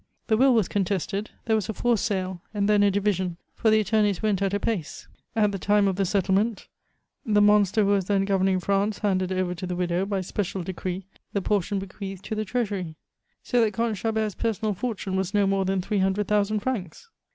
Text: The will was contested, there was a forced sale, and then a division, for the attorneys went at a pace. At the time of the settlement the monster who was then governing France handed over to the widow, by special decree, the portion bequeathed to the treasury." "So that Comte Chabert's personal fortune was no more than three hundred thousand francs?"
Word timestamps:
The 0.25 0.35
will 0.35 0.55
was 0.55 0.67
contested, 0.67 1.29
there 1.45 1.55
was 1.55 1.69
a 1.69 1.73
forced 1.75 2.05
sale, 2.07 2.41
and 2.55 2.67
then 2.67 2.81
a 2.81 2.89
division, 2.89 3.37
for 3.53 3.69
the 3.69 3.79
attorneys 3.79 4.19
went 4.23 4.41
at 4.41 4.51
a 4.51 4.59
pace. 4.59 5.07
At 5.35 5.51
the 5.51 5.59
time 5.59 5.87
of 5.87 5.95
the 5.95 6.05
settlement 6.05 6.67
the 7.23 7.39
monster 7.39 7.81
who 7.83 7.91
was 7.91 8.05
then 8.05 8.25
governing 8.25 8.59
France 8.59 8.97
handed 8.97 9.31
over 9.31 9.53
to 9.53 9.67
the 9.67 9.75
widow, 9.75 10.07
by 10.07 10.21
special 10.21 10.63
decree, 10.63 11.05
the 11.33 11.41
portion 11.43 11.77
bequeathed 11.77 12.25
to 12.25 12.33
the 12.33 12.45
treasury." 12.45 12.95
"So 13.43 13.61
that 13.61 13.73
Comte 13.75 13.95
Chabert's 13.97 14.33
personal 14.33 14.73
fortune 14.73 15.15
was 15.17 15.35
no 15.35 15.45
more 15.45 15.65
than 15.65 15.83
three 15.83 15.99
hundred 15.99 16.27
thousand 16.27 16.61
francs?" 16.61 17.07